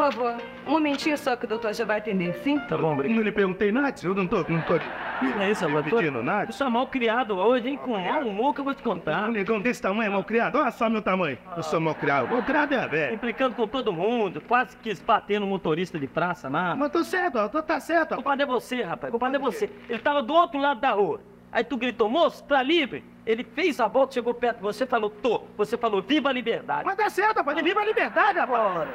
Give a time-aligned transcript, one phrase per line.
[0.00, 0.34] favor,
[0.66, 2.58] um momentinho só que o doutor já vai atender, sim?
[2.60, 3.16] Tá bom, obrigado.
[3.16, 4.78] Não lhe perguntei nada, eu não tô, não tô
[5.20, 5.84] Não é isso, amor.
[5.84, 6.50] pedindo nada.
[6.50, 7.76] Você é mal criado hoje, hein?
[7.76, 9.28] Com um humor que eu vou te contar.
[9.28, 10.56] Um negão desse tamanho é mal criado?
[10.56, 11.36] Olha só meu tamanho.
[11.54, 12.28] Eu sou mal criado.
[12.28, 13.14] Mal criado é velho.
[13.14, 16.74] Implicando com todo mundo, quase quis bater no motorista de praça lá.
[16.74, 18.14] Mas tô certo, ó, tô, tá certo.
[18.14, 19.10] Culpado é você, rapaz.
[19.10, 19.68] O culpado é você.
[19.88, 21.20] Ele tava do outro lado da rua.
[21.52, 23.04] Aí tu gritou, moço, tá livre?
[23.26, 25.42] Ele fez a volta, chegou perto de você, falou, tô.
[25.56, 26.84] Você falou, viva a liberdade.
[26.84, 27.60] Mas tá certo, rapaz.
[27.60, 28.88] Viva a liberdade, rapaz.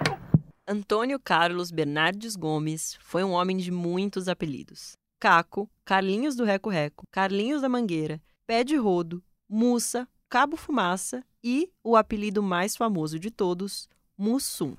[0.68, 4.94] Antônio Carlos Bernardes Gomes foi um homem de muitos apelidos.
[5.20, 11.70] Caco, Carlinhos do Reco Reco, Carlinhos da Mangueira, Pé de Rodo, Mussa, Cabo Fumaça e
[11.84, 14.76] o apelido mais famoso de todos, Mussum.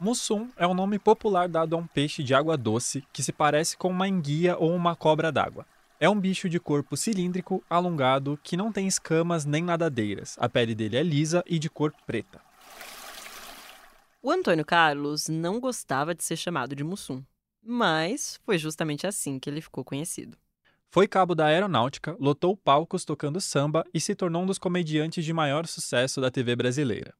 [0.00, 3.76] Mussum é um nome popular dado a um peixe de água doce que se parece
[3.76, 5.64] com uma enguia ou uma cobra d'água.
[6.00, 10.36] É um bicho de corpo cilíndrico, alongado, que não tem escamas nem nadadeiras.
[10.40, 12.40] A pele dele é lisa e de cor preta.
[14.24, 17.22] O Antônio Carlos não gostava de ser chamado de Mussum,
[17.62, 20.34] mas foi justamente assim que ele ficou conhecido.
[20.90, 25.32] Foi cabo da aeronáutica, lotou palcos tocando samba e se tornou um dos comediantes de
[25.34, 27.12] maior sucesso da TV brasileira.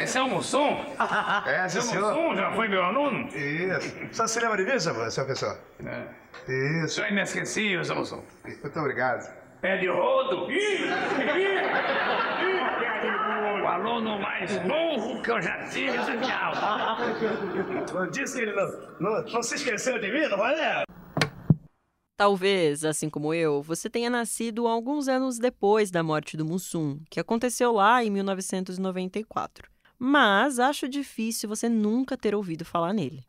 [0.00, 0.74] Esse é o Mussum?
[1.44, 2.14] É, Esse é o senhor.
[2.14, 2.34] Mussum?
[2.34, 3.28] Já foi meu aluno?
[3.36, 3.94] Isso.
[4.10, 5.60] Só se lembra de mim, seu, professor?
[5.84, 6.82] É.
[6.82, 6.94] Isso.
[6.94, 8.22] senhor é inesquecível, seu Mussum.
[8.42, 9.43] Muito obrigado.
[9.64, 10.52] Pé de rodo.
[10.52, 11.62] Ih, ih, ih.
[13.62, 16.98] O aluno mais burro que eu já tive de aula.
[17.94, 18.68] Eu disse que ele não,
[19.00, 20.82] não, não se esqueceu de mim, não valeu?
[22.14, 27.18] Talvez, assim como eu, você tenha nascido alguns anos depois da morte do Mussum, que
[27.18, 29.70] aconteceu lá em 1994.
[29.98, 33.24] Mas acho difícil você nunca ter ouvido falar nele.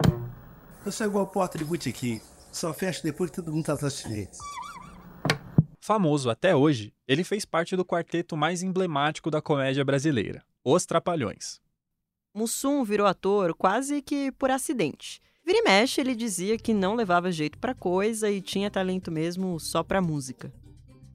[0.86, 2.20] Eu sou igual porta de botequim.
[2.52, 4.38] Só fecho depois que todo mundo tá satisfeito.
[5.86, 11.62] Famoso até hoje, ele fez parte do quarteto mais emblemático da comédia brasileira, Os Trapalhões.
[12.34, 15.22] Mussum virou ator quase que por acidente.
[15.46, 19.60] Vira e mexe, ele dizia que não levava jeito pra coisa e tinha talento mesmo
[19.60, 20.52] só pra música.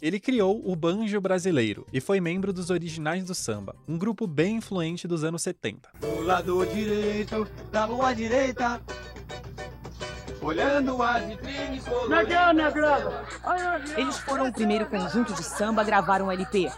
[0.00, 4.58] Ele criou o Banjo Brasileiro e foi membro dos Originais do Samba, um grupo bem
[4.58, 5.90] influente dos anos 70.
[5.98, 8.80] Do lado direito, da rua direita.
[10.42, 11.84] Olhando as vitrines
[13.96, 16.70] Eles foram o primeiro conjunto de samba a gravar um LP.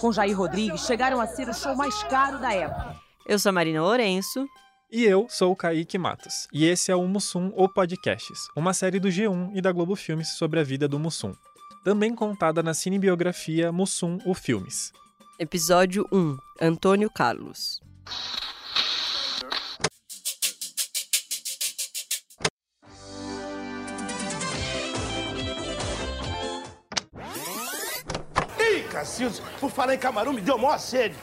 [0.00, 2.96] Com Jair Rodrigues, chegaram a ser o show mais caro da época.
[3.26, 4.46] Eu sou a Marina Lourenço.
[4.90, 9.00] E eu sou o Kaique Matos, e esse é o Mussum ou Podcasts, uma série
[9.00, 11.34] do G1 e da Globo Filmes sobre a vida do Mussum.
[11.82, 14.92] Também contada na cinebiografia Mussum, o Filmes.
[15.36, 17.80] Episódio 1 Antônio Carlos.
[29.04, 31.14] Ih, Cacildo, por falar em camarão, me deu maior sede.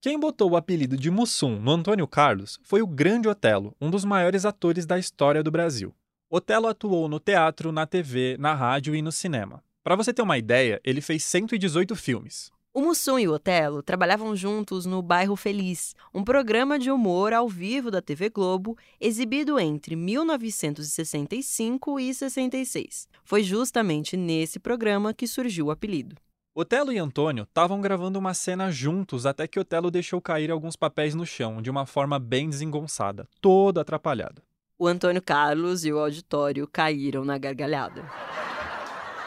[0.00, 4.04] Quem botou o apelido de Mussum no Antônio Carlos foi o grande Otelo, um dos
[4.04, 5.94] maiores atores da história do Brasil.
[6.28, 9.62] Otelo atuou no teatro, na TV, na rádio e no cinema.
[9.84, 12.50] Para você ter uma ideia, ele fez 118 filmes.
[12.74, 17.48] O Mussum e o Otelo trabalhavam juntos no Bairro Feliz, um programa de humor ao
[17.48, 23.06] vivo da TV Globo, exibido entre 1965 e 66.
[23.22, 26.16] Foi justamente nesse programa que surgiu o apelido.
[26.52, 31.14] Otelo e Antônio estavam gravando uma cena juntos até que Otelo deixou cair alguns papéis
[31.14, 34.42] no chão de uma forma bem desengonçada, todo atrapalhado.
[34.76, 38.04] O Antônio Carlos e o auditório caíram na gargalhada.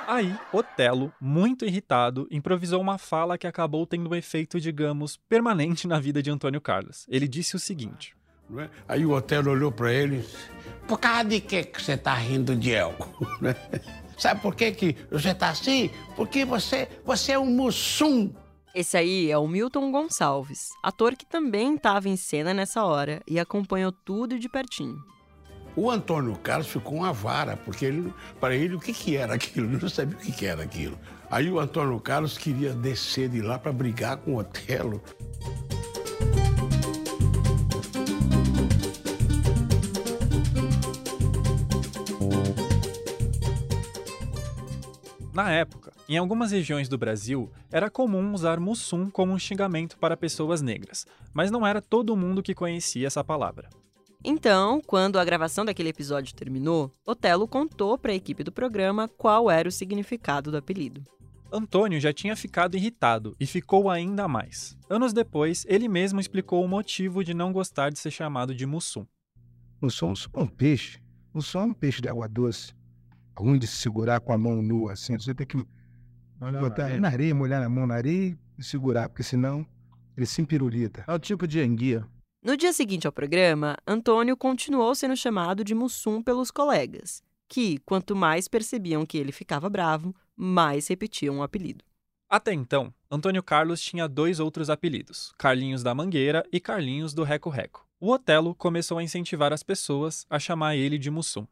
[0.05, 6.01] Aí, Otelo, muito irritado, improvisou uma fala que acabou tendo um efeito, digamos, permanente na
[6.01, 7.05] vida de Antônio Carlos.
[7.07, 8.13] Ele disse o seguinte:
[8.57, 8.69] é?
[8.85, 10.49] Aí o Otelo olhou para ele e disse,
[10.85, 13.09] por causa de que você tá rindo de Elco?
[14.17, 15.89] Sabe por que, que você tá assim?
[16.15, 18.31] Porque você, você é um mussum.
[18.73, 23.39] Esse aí é o Milton Gonçalves, ator que também estava em cena nessa hora e
[23.39, 24.97] acompanhou tudo de pertinho.
[25.75, 29.67] O Antônio Carlos ficou uma vara, porque ele, para ele o que, que era aquilo?
[29.67, 30.97] Ele não sabia o que, que era aquilo.
[31.29, 35.01] Aí o Antônio Carlos queria descer de lá para brigar com o Otelo.
[45.33, 50.15] Na época, em algumas regiões do Brasil, era comum usar mussum como um xingamento para
[50.15, 53.67] pessoas negras, mas não era todo mundo que conhecia essa palavra.
[54.23, 59.49] Então, quando a gravação daquele episódio terminou, Otelo contou para a equipe do programa qual
[59.49, 61.03] era o significado do apelido.
[61.51, 64.77] Antônio já tinha ficado irritado e ficou ainda mais.
[64.87, 69.05] Anos depois, ele mesmo explicou o motivo de não gostar de ser chamado de mussum.
[69.81, 70.99] Mussum é um peixe.
[71.33, 72.73] Mussum é um peixe de água doce.
[73.35, 75.17] Ruim de se segurar com a mão nua assim.
[75.17, 75.57] Você tem que
[76.59, 79.65] botar na areia, molhar a mão na areia e segurar, porque senão
[80.15, 81.03] ele se pirulita.
[81.07, 82.05] É o tipo de enguia.
[82.43, 88.15] No dia seguinte ao programa, Antônio continuou sendo chamado de Mussum pelos colegas, que, quanto
[88.15, 91.85] mais percebiam que ele ficava bravo, mais repetiam o apelido.
[92.29, 97.49] Até então, Antônio Carlos tinha dois outros apelidos, Carlinhos da Mangueira e Carlinhos do Reco
[97.49, 97.87] Reco.
[97.99, 101.47] O Otelo começou a incentivar as pessoas a chamar ele de Mussum.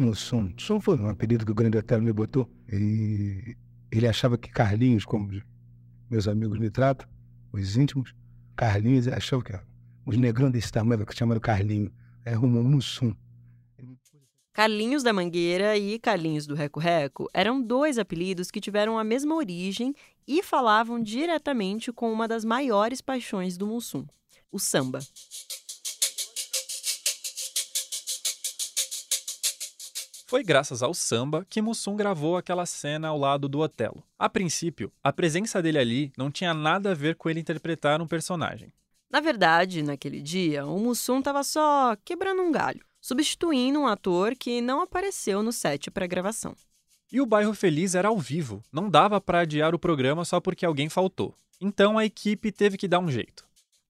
[0.00, 0.50] Mussum.
[0.54, 2.48] Mussum foi um apelido que o grande Otelo me botou.
[2.72, 3.54] E
[3.92, 5.30] ele achava que Carlinhos, como
[6.08, 7.06] meus amigos me tratam,
[7.52, 8.14] os íntimos,
[8.56, 9.52] Carlinhos, achava que
[10.06, 11.92] os negrão desse tamanho, que chamaram Carlinho,
[12.24, 13.14] é um Mussum.
[14.52, 19.34] Carlinhos da Mangueira e Carlinhos do Reco Reco eram dois apelidos que tiveram a mesma
[19.34, 19.94] origem
[20.26, 24.06] e falavam diretamente com uma das maiores paixões do Mussum,
[24.50, 24.98] o samba.
[30.30, 34.00] Foi graças ao samba que Mussum gravou aquela cena ao lado do Otelo.
[34.16, 38.06] A princípio, a presença dele ali não tinha nada a ver com ele interpretar um
[38.06, 38.72] personagem.
[39.10, 44.60] Na verdade, naquele dia, o Mussum estava só quebrando um galho, substituindo um ator que
[44.60, 46.54] não apareceu no set para gravação.
[47.10, 50.64] E o Bairro Feliz era ao vivo, não dava para adiar o programa só porque
[50.64, 51.34] alguém faltou.
[51.60, 53.44] Então a equipe teve que dar um jeito.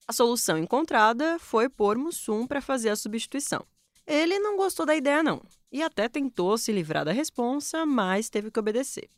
[0.09, 3.63] A solução encontrada foi pôr Mussum para fazer a substituição.
[4.11, 5.41] Ele não gostou da ideia não,
[5.71, 9.09] e até tentou se livrar da responsa, mas teve que obedecer.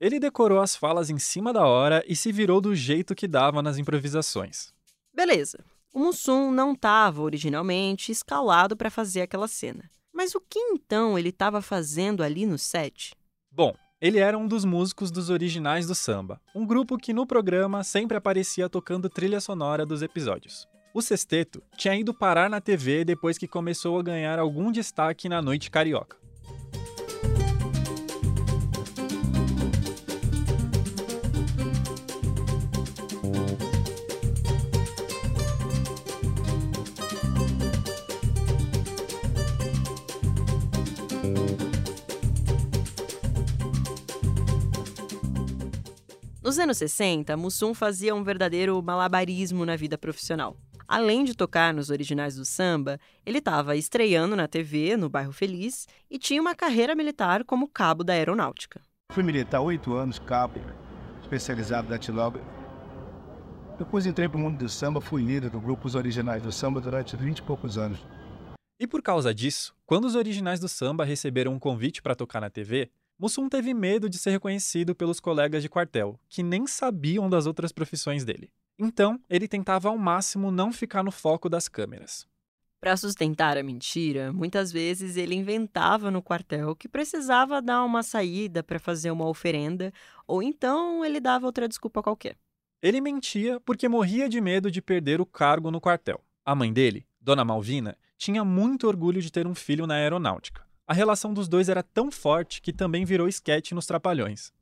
[0.00, 3.62] Ele decorou as falas em cima da hora e se virou do jeito que dava
[3.62, 4.72] nas improvisações.
[5.14, 5.64] Beleza.
[5.94, 9.88] O Mussum não estava originalmente escalado para fazer aquela cena.
[10.12, 13.14] Mas o que então ele estava fazendo ali no set?
[13.52, 17.84] Bom, ele era um dos músicos dos originais do samba, um grupo que no programa
[17.84, 20.66] sempre aparecia tocando trilha sonora dos episódios.
[20.92, 25.40] O sexteto tinha ido parar na TV depois que começou a ganhar algum destaque na
[25.40, 26.16] noite carioca.
[46.42, 50.56] Nos anos 60, Mussum fazia um verdadeiro malabarismo na vida profissional.
[50.90, 55.86] Além de tocar nos originais do samba, ele estava estreando na TV, no Bairro Feliz,
[56.10, 58.80] e tinha uma carreira militar como cabo da aeronáutica.
[59.12, 60.58] Fui militar oito anos, cabo,
[61.22, 62.40] especializado da Tiloga.
[63.78, 66.80] Depois entrei para o mundo do samba, fui líder do grupo Os Originais do Samba
[66.80, 68.00] durante 20 e poucos anos.
[68.76, 72.50] E por causa disso, quando os originais do samba receberam um convite para tocar na
[72.50, 77.46] TV, Mussum teve medo de ser reconhecido pelos colegas de quartel, que nem sabiam das
[77.46, 78.50] outras profissões dele.
[78.82, 82.26] Então, ele tentava ao máximo não ficar no foco das câmeras.
[82.80, 88.62] Para sustentar a mentira, muitas vezes ele inventava no quartel que precisava dar uma saída
[88.62, 89.92] para fazer uma oferenda,
[90.26, 92.38] ou então ele dava outra desculpa qualquer.
[92.80, 96.18] Ele mentia porque morria de medo de perder o cargo no quartel.
[96.42, 100.64] A mãe dele, Dona Malvina, tinha muito orgulho de ter um filho na aeronáutica.
[100.86, 104.54] A relação dos dois era tão forte que também virou esquete nos Trapalhões.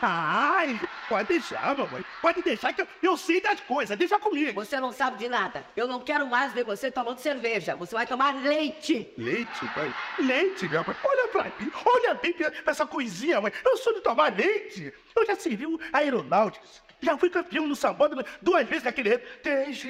[0.00, 2.04] Ai, pode deixar, mamãe.
[2.22, 3.96] Pode deixar que eu, eu sei das coisas.
[3.96, 4.64] Deixa comigo.
[4.64, 5.64] Você não sabe de nada.
[5.76, 7.74] Eu não quero mais ver você tomando cerveja.
[7.76, 9.12] Você vai tomar leite.
[9.16, 9.94] Leite, mãe?
[10.18, 10.96] Leite, minha mãe.
[11.04, 11.72] Olha pra mim.
[11.84, 13.52] Olha bem pra essa coisinha, mãe.
[13.64, 14.92] Eu sou de tomar leite.
[15.16, 16.82] Eu já servi um aeronáuticos.
[17.00, 19.22] Já fui campeão no sambódromo duas vezes naquele...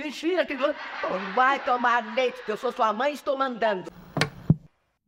[0.04, 0.74] Enchi aquele...
[1.34, 3.90] Vai tomar leite, que eu sou sua mãe e estou mandando.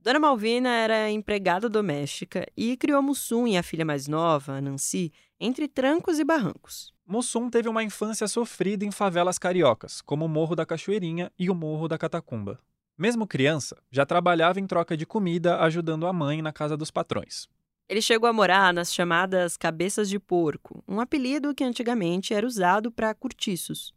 [0.02, 5.68] Dona Malvina era empregada doméstica e criou Mussum e a filha mais nova, Nancy, entre
[5.68, 6.94] trancos e barrancos.
[7.06, 11.54] Mussum teve uma infância sofrida em favelas cariocas, como o Morro da Cachoeirinha e o
[11.54, 12.58] Morro da Catacumba.
[12.96, 17.46] Mesmo criança, já trabalhava em troca de comida ajudando a mãe na casa dos patrões.
[17.86, 22.90] Ele chegou a morar nas chamadas cabeças de porco, um apelido que antigamente era usado
[22.90, 23.92] para cortiços.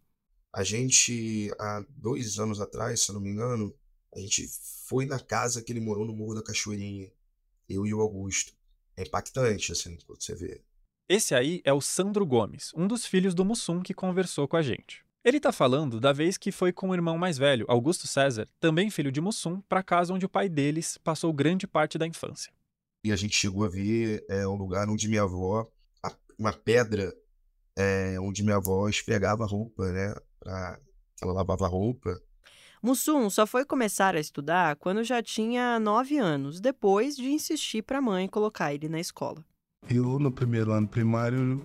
[0.53, 3.73] A gente, há dois anos atrás, se eu não me engano,
[4.15, 4.47] a gente
[4.87, 7.11] foi na casa que ele morou no Morro da Cachoeirinha.
[7.67, 8.53] Eu e o Augusto.
[8.95, 10.61] É impactante, assim, quando você vê.
[11.09, 14.61] Esse aí é o Sandro Gomes, um dos filhos do Mussum que conversou com a
[14.61, 15.03] gente.
[15.23, 18.89] Ele tá falando da vez que foi com o irmão mais velho, Augusto César, também
[18.89, 22.51] filho de Mussum, para casa onde o pai deles passou grande parte da infância.
[23.03, 25.69] E a gente chegou a ver é, um lugar onde minha avó,
[26.37, 27.13] uma pedra
[27.75, 30.13] é, onde minha avó esfregava roupa, né?
[30.39, 30.79] Pra,
[31.21, 32.21] ela lavava roupa.
[32.85, 37.99] Mussum só foi começar a estudar quando já tinha nove anos, depois de insistir para
[37.99, 39.41] a mãe colocar ele na escola.
[39.89, 41.63] Eu, no primeiro ano primário,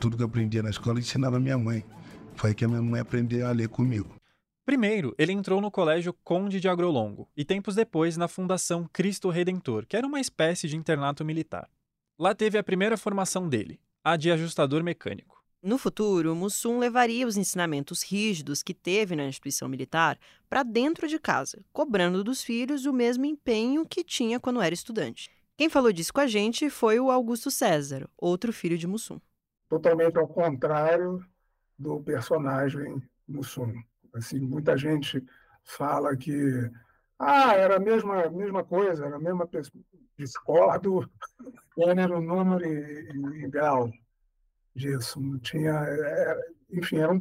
[0.00, 1.84] tudo que eu aprendia na escola, ensinava minha mãe.
[2.34, 4.16] Foi que a minha mãe aprendeu a ler comigo.
[4.64, 9.84] Primeiro, ele entrou no Colégio Conde de Agrolongo e tempos depois na Fundação Cristo Redentor,
[9.86, 11.68] que era uma espécie de internato militar.
[12.18, 15.37] Lá teve a primeira formação dele, a de ajustador mecânico.
[15.60, 20.16] No futuro, Mussum levaria os ensinamentos rígidos que teve na instituição militar
[20.48, 25.28] para dentro de casa, cobrando dos filhos o mesmo empenho que tinha quando era estudante.
[25.56, 29.20] Quem falou disso com a gente foi o Augusto César, outro filho de Mussum.
[29.68, 31.26] Totalmente ao contrário
[31.76, 33.74] do personagem Mussum.
[34.14, 35.24] Assim, muita gente
[35.64, 36.70] fala que
[37.18, 39.82] ah, era a mesma, mesma coisa, era a mesma pessoa.
[40.16, 41.10] Discordo,
[41.76, 43.90] gênero, número e, e grau
[44.78, 45.20] disso.
[45.20, 47.20] Não tinha, era, enfim, era um,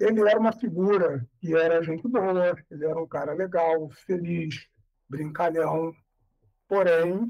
[0.00, 4.68] ele era uma figura que era gente boa, ele era um cara legal, feliz,
[5.08, 5.94] brincalhão,
[6.68, 7.26] porém,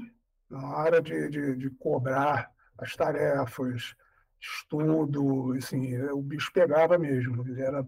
[0.49, 3.95] na hora de, de, de cobrar as tarefas,
[4.39, 7.85] estudo, assim, o bicho pegava mesmo, ele era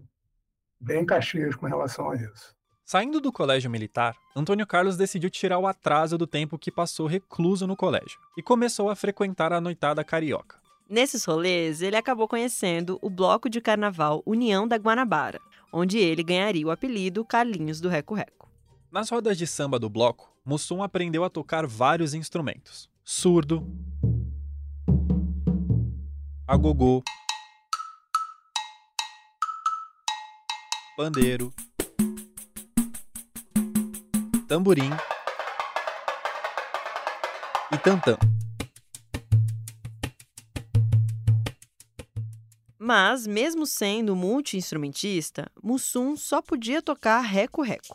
[0.80, 2.56] bem caxias com relação a isso.
[2.84, 7.66] Saindo do colégio militar, Antônio Carlos decidiu tirar o atraso do tempo que passou recluso
[7.66, 10.56] no colégio e começou a frequentar a noitada carioca.
[10.88, 15.38] Nesses rolês, ele acabou conhecendo o bloco de carnaval União da Guanabara,
[15.70, 18.48] onde ele ganharia o apelido Carlinhos do Reco Reco.
[18.90, 23.66] Nas rodas de samba do bloco, Mussum aprendeu a tocar vários instrumentos: surdo,
[26.46, 27.02] agogô,
[30.96, 31.52] pandeiro,
[34.48, 34.90] tamborim.
[37.70, 38.16] E tantã.
[42.88, 47.94] Mas, mesmo sendo multi-instrumentista, Mussum só podia tocar reco-reco.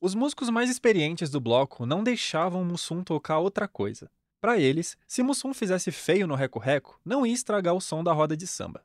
[0.00, 4.10] Os músicos mais experientes do bloco não deixavam Mussum tocar outra coisa.
[4.40, 8.34] Para eles, se Mussum fizesse feio no reco-reco, não ia estragar o som da roda
[8.34, 8.82] de samba.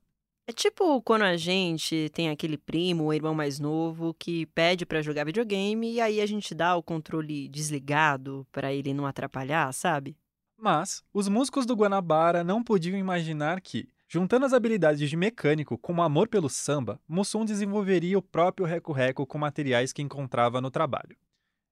[0.51, 5.01] É tipo quando a gente tem aquele primo ou irmão mais novo que pede para
[5.01, 10.13] jogar videogame e aí a gente dá o controle desligado para ele não atrapalhar, sabe?
[10.57, 15.93] Mas os músicos do Guanabara não podiam imaginar que, juntando as habilidades de mecânico com
[15.93, 21.15] o amor pelo samba, Mussum desenvolveria o próprio reco-reco com materiais que encontrava no trabalho.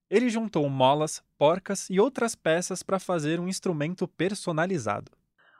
[0.10, 5.12] Ele juntou molas, porcas e outras peças para fazer um instrumento personalizado.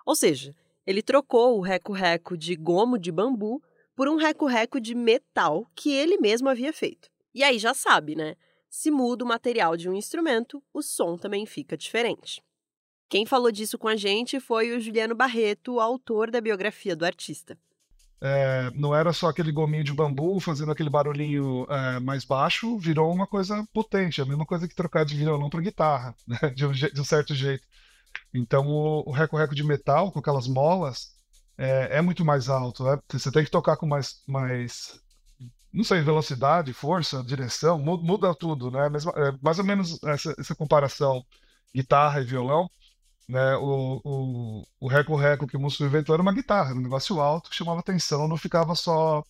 [0.06, 0.56] Ou seja,
[0.90, 3.62] ele trocou o reco-reco de gomo de bambu
[3.96, 7.08] por um reco-reco de metal que ele mesmo havia feito.
[7.32, 8.34] E aí já sabe, né?
[8.72, 12.42] Se muda o material de um instrumento, o som também fica diferente.
[13.08, 17.56] Quem falou disso com a gente foi o Juliano Barreto, autor da biografia do artista.
[18.20, 23.14] É, não era só aquele gominho de bambu fazendo aquele barulhinho é, mais baixo, virou
[23.14, 26.50] uma coisa potente, a mesma coisa que trocar de violão para guitarra, né?
[26.50, 27.68] de, um, de um certo jeito.
[28.34, 31.16] Então o, reco-reco de metal, com aquelas molas,
[31.58, 32.88] é, é muito mais alto.
[32.88, 35.00] É, você tem que tocar com mais, mais,
[35.74, 38.90] não sei, velocidade, força, direção, muda, tudo, né?
[38.90, 41.24] Mesmo, é, mais ou menos essa, essa comparação
[41.74, 42.70] guitarra e violão.
[43.28, 47.52] Né, o, o, o reco-reco que o Musso inventou era uma guitarra, um negócio alto
[47.52, 49.24] que chamava atenção, não ficava só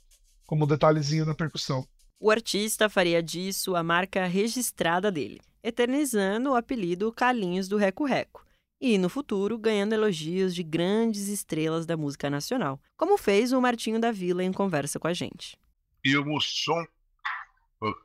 [0.45, 1.85] como detalhezinho na percussão.
[2.17, 8.45] O artista faria disso a marca registrada dele, eternizando o apelido Calinhos do Reco-Reco,
[8.79, 13.99] e, no futuro, ganhando elogios de grandes estrelas da música nacional, como fez o Martinho
[13.99, 15.57] da Vila em conversa com a gente.
[16.03, 16.85] E o Mussum,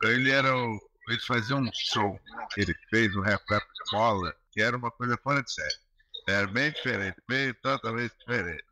[0.03, 2.19] ele era o, ele fazia um som,
[2.57, 5.75] ele fez um rap de bola, que era uma coisa fora de série.
[6.27, 8.63] Era bem diferente, bem totalmente diferente.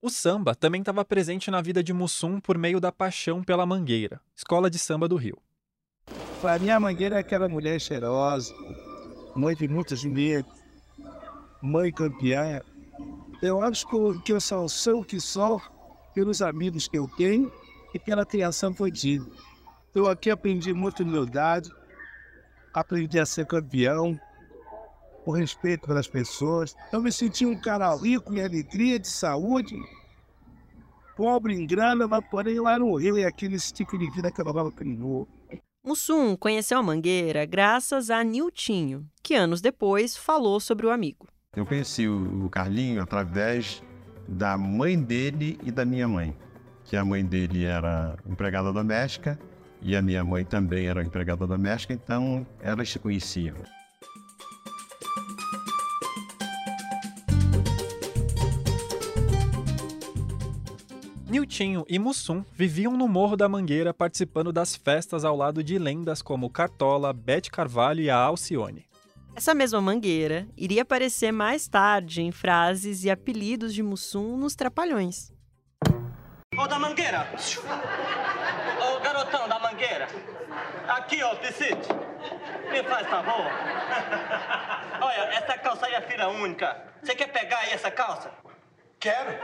[0.00, 4.20] O samba também estava presente na vida de Mussum por meio da paixão pela Mangueira,
[4.36, 5.38] escola de samba do Rio.
[6.42, 8.54] A minha Mangueira é aquela mulher cheirosa,
[9.34, 10.63] mãe de muitos negros,
[11.64, 12.60] mãe campeã.
[13.40, 13.86] Eu acho
[14.22, 15.60] que eu só sou o que sou
[16.14, 17.50] pelos amigos que eu tenho
[17.94, 19.26] e pela criação que eu.
[19.94, 21.70] Eu aqui aprendi muita humildade,
[22.72, 24.18] aprendi a ser campeão,
[25.24, 26.76] o respeito pelas pessoas.
[26.92, 29.74] Eu me senti um cara rico em alegria, de saúde,
[31.16, 34.44] pobre em grana, mas porém lá no Rio é aquele tipo de vida que eu
[34.44, 35.26] não criou.
[35.82, 41.26] Mussum conheceu a Mangueira graças a Niltinho, que anos depois falou sobre o amigo.
[41.56, 43.82] Eu conheci o Carlinho através
[44.26, 46.36] da mãe dele e da minha mãe.
[46.84, 49.38] Que a mãe dele era empregada doméstica
[49.80, 53.54] e a minha mãe também era empregada doméstica, então elas se conheciam.
[61.28, 66.22] Niltinho e Mussum viviam no Morro da Mangueira participando das festas ao lado de lendas
[66.22, 68.86] como Cartola, Bete Carvalho e a Alcione.
[69.36, 75.32] Essa mesma mangueira iria aparecer mais tarde em frases e apelidos de Mussum nos Trapalhões.
[76.56, 77.28] Ô, da mangueira!
[78.80, 80.06] Ô, garotão da mangueira!
[80.86, 81.88] Aqui, ó, Piscite!
[82.70, 83.34] Me faz favor!
[85.02, 86.94] Olha, essa calça aí é filha única.
[87.02, 88.30] Você quer pegar aí essa calça?
[89.00, 89.36] Quero!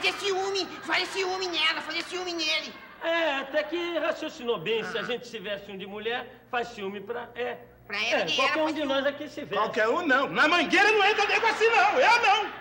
[0.00, 2.87] Fazer ciúme, fazer ciúme nela, fazer ciúme nele.
[3.02, 4.82] É, até que raciocinou bem.
[4.84, 7.28] Se a gente se veste um de mulher, faz ciúme pra.
[7.34, 7.58] É.
[7.86, 9.54] Pra É, ela, que qualquer um de nós aqui se veste.
[9.54, 10.28] Qualquer um não.
[10.28, 11.98] Na mangueira não entra nego assim não.
[11.98, 12.52] Eu não.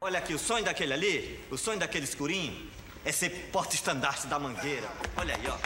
[0.00, 2.68] Olha aqui, o sonho daquele ali, o sonho daquele escurinho,
[3.06, 4.86] é ser porta-estandarte da mangueira.
[5.16, 5.56] Olha aí, ó.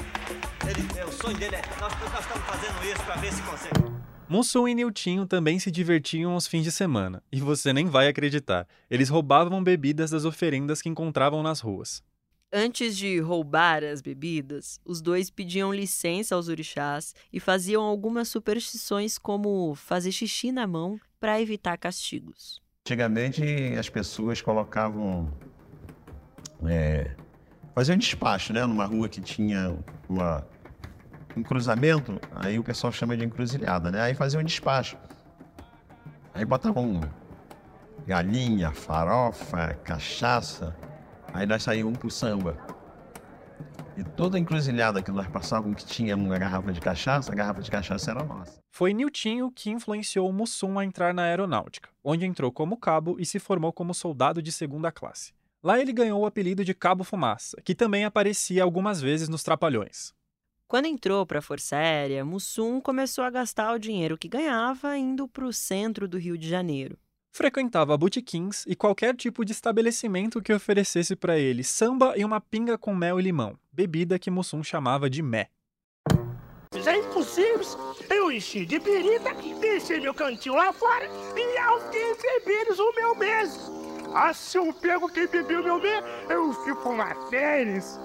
[0.69, 1.63] Ele, é, o sonho dele é.
[1.81, 3.99] Nós, nós estamos fazendo isso pra ver se consegue.
[4.29, 8.69] Mussum e Niltinho também se divertiam aos fins de semana, e você nem vai acreditar.
[8.91, 12.03] Eles roubavam bebidas das oferendas que encontravam nas ruas.
[12.51, 19.19] Antes de roubar as bebidas, os dois pediam licença aos orixás e faziam algumas superstições,
[19.19, 22.63] como fazer xixi na mão para evitar castigos.
[22.87, 23.43] Antigamente
[23.79, 25.31] as pessoas colocavam.
[26.67, 27.15] É,
[27.75, 28.65] faziam despacho, né?
[28.65, 29.79] Numa rua que tinha
[30.09, 30.47] uma,
[31.37, 34.01] um cruzamento, aí o pessoal chama de encruzilhada, né?
[34.01, 34.97] Aí faziam despacho.
[36.33, 36.99] Aí botavam
[38.07, 40.75] galinha, farofa, cachaça,
[41.33, 42.57] aí nós saíamos pro samba.
[43.97, 47.71] E toda encruzilhada que nós passávamos que tinha uma garrafa de cachaça, a garrafa de
[47.71, 48.61] cachaça era nossa.
[48.71, 53.41] Foi Niltinho que influenciou Mussum a entrar na aeronáutica, onde entrou como cabo e se
[53.41, 55.33] formou como soldado de segunda classe.
[55.61, 60.15] Lá ele ganhou o apelido de Cabo Fumaça, que também aparecia algumas vezes nos Trapalhões.
[60.69, 65.27] Quando entrou para a Força Aérea, Mussum começou a gastar o dinheiro que ganhava indo
[65.27, 66.97] para o centro do Rio de Janeiro.
[67.31, 72.77] Frequentava botequins e qualquer tipo de estabelecimento que oferecesse para ele samba e uma pinga
[72.77, 75.49] com mel e limão, bebida que Mussum chamava de mé.
[76.87, 77.61] É impossível.
[78.11, 83.71] Eu enchi de birita, deixei meu cantinho lá fora e 15 bebidos o meu mês.
[84.15, 87.99] Ah, se eu pego quem bebeu meu mês, eu fico uma férias.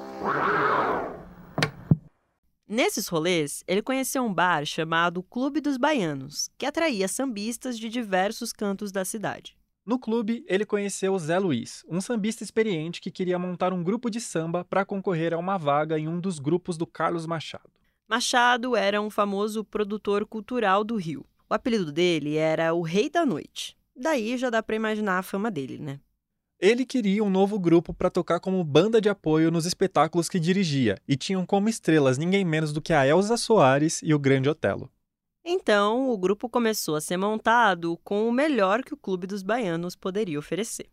[2.74, 8.52] Nesses rolês, ele conheceu um bar chamado Clube dos Baianos, que atraía sambistas de diversos
[8.52, 9.56] cantos da cidade.
[9.86, 14.20] No clube, ele conheceu Zé Luiz, um sambista experiente que queria montar um grupo de
[14.20, 17.70] samba para concorrer a uma vaga em um dos grupos do Carlos Machado.
[18.10, 21.24] Machado era um famoso produtor cultural do Rio.
[21.48, 23.78] O apelido dele era o Rei da Noite.
[23.96, 26.00] Daí já dá para imaginar a fama dele, né?
[26.66, 30.98] Ele queria um novo grupo para tocar como banda de apoio nos espetáculos que dirigia,
[31.06, 34.90] e tinham como estrelas ninguém menos do que a Elza Soares e o Grande Otelo.
[35.44, 39.94] Então, o grupo começou a ser montado com o melhor que o Clube dos Baianos
[39.94, 40.90] poderia oferecer.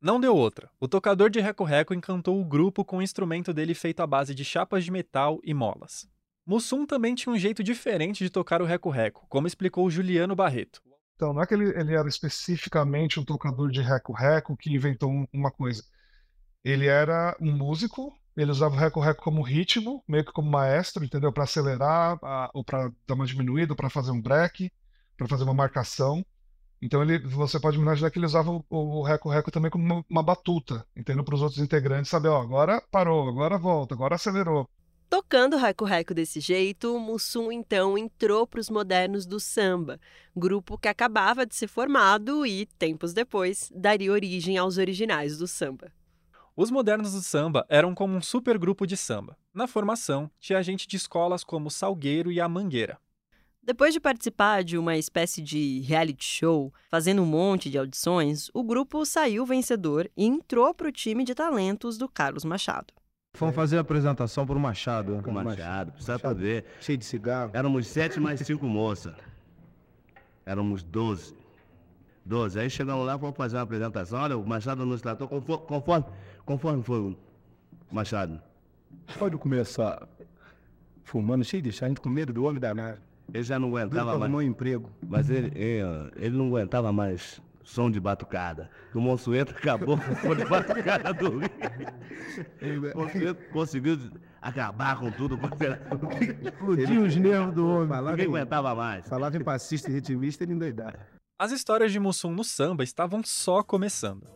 [0.00, 0.70] Não deu outra.
[0.78, 4.44] O tocador de reco-reco encantou o grupo com o instrumento dele feito à base de
[4.44, 6.08] chapas de metal e molas.
[6.46, 10.80] Mussum também tinha um jeito diferente de tocar o reco-reco, como explicou Juliano Barreto.
[11.18, 15.26] Então, não é que ele, ele era especificamente um tocador de reco-reco que inventou um-
[15.34, 15.84] uma coisa.
[16.64, 21.32] Ele era um músico, ele usava o reco-reco como ritmo, meio que como maestro, entendeu?
[21.32, 24.72] Para acelerar, a- ou para dar uma diminuída, para fazer um break,
[25.16, 26.24] para fazer uma marcação.
[26.82, 30.86] Então, ele, você pode imaginar que ele usava o- reco-reco também como uma, uma batuta,
[30.96, 31.24] entendeu?
[31.24, 34.68] Para os outros integrantes saber, ó, agora parou, agora volta, agora acelerou.
[35.10, 39.98] Tocando reco-reco desse jeito, Mussum então entrou para os modernos do samba,
[40.36, 45.90] grupo que acabava de ser formado e, tempos depois, daria origem aos originais do samba.
[46.54, 49.38] Os modernos do samba eram como um supergrupo de samba.
[49.54, 52.98] Na formação, tinha gente de escolas como Salgueiro e a Mangueira.
[53.62, 58.62] Depois de participar de uma espécie de reality show, fazendo um monte de audições, o
[58.62, 62.92] grupo saiu vencedor e entrou para o time de talentos do Carlos Machado.
[63.34, 65.20] Fomos fazer a apresentação pro Machado.
[65.22, 66.64] Com o Machado, precisa pra ver.
[66.80, 67.50] Cheio de cigarro.
[67.54, 69.14] Éramos sete mais cinco moças.
[70.44, 71.36] Éramos doze.
[72.24, 72.58] Doze.
[72.58, 74.20] Aí chegamos lá, fomos fazer uma apresentação.
[74.20, 76.06] Olha, o Machado nos tratou conforme, conforme,
[76.44, 77.16] conforme foi o
[77.92, 78.40] Machado.
[79.18, 80.06] Pode começar
[81.04, 82.98] fumando, cheio de chá, a gente com medo do homem danado.
[83.32, 84.22] Ele já não aguentava Ele mais.
[84.22, 84.90] arrumou um emprego.
[85.06, 85.82] Mas ele, ele,
[86.16, 88.70] ele não aguentava mais som de batucada.
[88.94, 92.92] O Monsueto acabou com o som de batucada do Rio.
[92.94, 93.98] O Monsueto conseguiu
[94.40, 95.38] acabar com tudo.
[96.42, 98.02] Explodiu os nervos do homem.
[98.02, 99.06] Ninguém aguentava mais.
[99.06, 100.98] Falava em passista e ritmista, ele endoidava.
[101.38, 104.26] As histórias de Mussum no samba estavam só começando.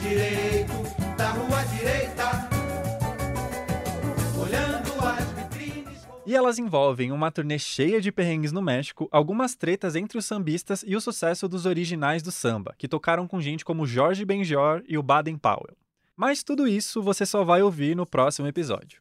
[0.00, 0.72] direito
[1.16, 2.47] da rua direita,
[6.28, 10.84] E elas envolvem uma turnê cheia de perrengues no México, algumas tretas entre os sambistas
[10.86, 14.98] e o sucesso dos originais do samba, que tocaram com gente como Jorge Benjor e
[14.98, 15.74] o Baden Powell.
[16.14, 19.00] Mas tudo isso você só vai ouvir no próximo episódio.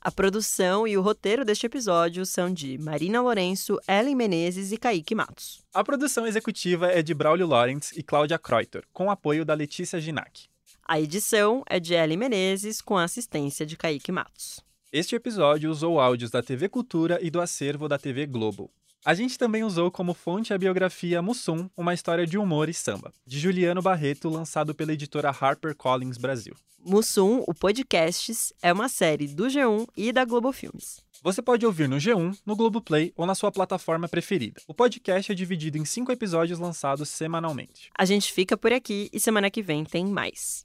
[0.00, 5.14] A produção e o roteiro deste episódio são de Marina Lourenço, Ellen Menezes e Kaique
[5.14, 5.60] Matos.
[5.74, 10.48] A produção executiva é de Braulio Lawrence e Cláudia Kreuter, com apoio da Letícia Ginac.
[10.88, 14.60] A edição é de Ellen Menezes, com a assistência de Kaique Matos.
[14.92, 18.70] Este episódio usou áudios da TV Cultura e do acervo da TV Globo.
[19.04, 23.12] A gente também usou como fonte a biografia Mussum, uma história de humor e samba,
[23.26, 26.54] de Juliano Barreto, lançado pela editora HarperCollins Brasil.
[26.78, 31.00] Mussum, o Podcasts, é uma série do G1 e da Globo Filmes.
[31.20, 34.60] Você pode ouvir no G1, no Globoplay ou na sua plataforma preferida.
[34.68, 37.90] O podcast é dividido em cinco episódios lançados semanalmente.
[37.98, 40.64] A gente fica por aqui e semana que vem tem mais.